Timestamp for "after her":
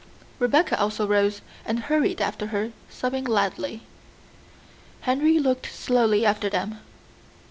2.21-2.71